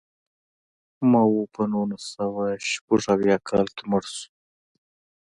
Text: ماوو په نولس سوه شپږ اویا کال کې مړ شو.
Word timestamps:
ماوو 1.11 1.51
په 1.53 1.61
نولس 1.71 2.03
سوه 2.15 2.45
شپږ 2.69 3.01
اویا 3.15 3.37
کال 3.49 3.67
کې 3.75 3.83
مړ 3.91 4.03
شو. 4.15 4.29